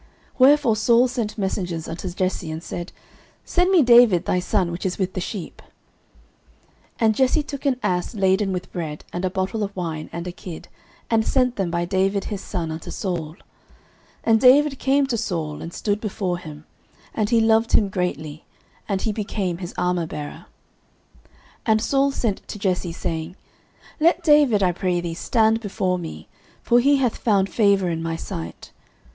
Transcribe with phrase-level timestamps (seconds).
[0.31, 2.91] 09:016:019 Wherefore Saul sent messengers unto Jesse, and said,
[3.45, 5.61] Send me David thy son, which is with the sheep.
[6.93, 10.25] 09:016:020 And Jesse took an ass laden with bread, and a bottle of wine, and
[10.25, 10.69] a kid,
[11.11, 13.33] and sent them by David his son unto Saul.
[13.35, 13.35] 09:016:021
[14.23, 16.65] And David came to Saul, and stood before him:
[17.13, 18.43] and he loved him greatly;
[18.89, 20.45] and he became his armourbearer.
[21.25, 21.25] 09:016:022
[21.67, 23.35] And Saul sent to Jesse, saying,
[23.99, 26.27] Let David, I pray thee, stand before me;
[26.63, 28.71] for he hath found favour in my sight.